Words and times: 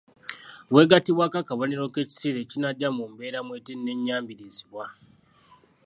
Bw’egattibwako 0.69 1.35
akabonero 1.39 1.83
k’ekiseera 1.93 2.39
ekinajja 2.41 2.87
mu 2.97 3.03
mbeera 3.11 3.39
mw’etenneeyambirizibwa. 3.47 4.85